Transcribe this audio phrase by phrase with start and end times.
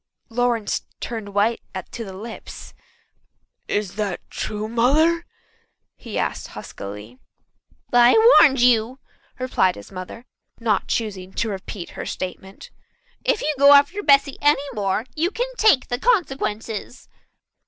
[0.29, 2.73] Lawrence turned white to the lips,
[3.67, 5.27] "Is that true, Mother?"
[5.95, 7.19] he asked huskily.
[7.93, 8.97] "I've warned you,"
[9.37, 10.25] replied his mother,
[10.59, 12.71] not choosing to repeat her statement.
[13.23, 17.07] "If you go after Bessy any more you can take the consequences."